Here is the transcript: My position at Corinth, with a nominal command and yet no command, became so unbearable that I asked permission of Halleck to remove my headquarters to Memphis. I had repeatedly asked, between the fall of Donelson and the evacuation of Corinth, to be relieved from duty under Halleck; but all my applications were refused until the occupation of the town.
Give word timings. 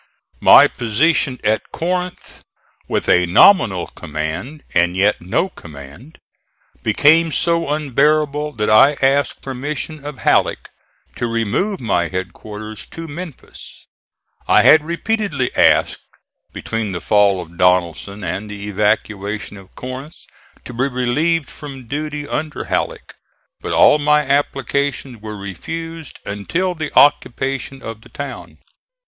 My 0.39 0.67
position 0.67 1.39
at 1.43 1.71
Corinth, 1.71 2.41
with 2.87 3.07
a 3.07 3.27
nominal 3.27 3.85
command 3.85 4.63
and 4.73 4.97
yet 4.97 5.21
no 5.21 5.49
command, 5.49 6.17
became 6.81 7.31
so 7.31 7.69
unbearable 7.69 8.53
that 8.53 8.67
I 8.67 8.93
asked 8.93 9.43
permission 9.43 10.03
of 10.03 10.17
Halleck 10.17 10.71
to 11.17 11.27
remove 11.27 11.79
my 11.79 12.07
headquarters 12.07 12.87
to 12.87 13.07
Memphis. 13.07 13.85
I 14.47 14.63
had 14.63 14.83
repeatedly 14.83 15.55
asked, 15.55 16.01
between 16.51 16.93
the 16.93 16.99
fall 16.99 17.39
of 17.39 17.55
Donelson 17.55 18.23
and 18.23 18.49
the 18.49 18.67
evacuation 18.69 19.55
of 19.55 19.75
Corinth, 19.75 20.25
to 20.65 20.73
be 20.73 20.87
relieved 20.87 21.47
from 21.47 21.85
duty 21.85 22.27
under 22.27 22.63
Halleck; 22.63 23.13
but 23.61 23.71
all 23.71 23.99
my 23.99 24.21
applications 24.21 25.21
were 25.21 25.37
refused 25.37 26.17
until 26.25 26.73
the 26.73 26.91
occupation 26.97 27.83
of 27.83 28.01
the 28.01 28.09
town. 28.09 28.57